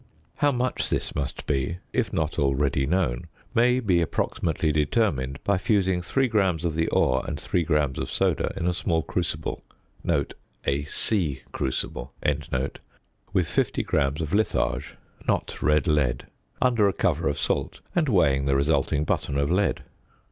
[0.37, 6.01] How much this must be (if not already known) may be approximately determined by fusing
[6.01, 9.61] 3 grams of the ore and 3 grams of "soda" in a small crucible
[10.65, 14.95] (C) with 50 grams of litharge
[15.27, 16.25] (not red lead)
[16.59, 19.83] under a cover of salt, and weighing the resulting button of lead.